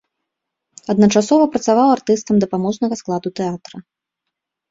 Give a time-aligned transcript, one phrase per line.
[0.93, 3.77] Адначасова працаваў артыстам дапаможнага складу тэатра.